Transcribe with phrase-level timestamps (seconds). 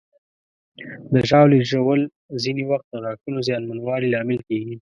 [1.13, 2.01] د ژاولې ژوول
[2.43, 4.75] ځینې وخت د غاښونو زیانمنوالي لامل کېږي.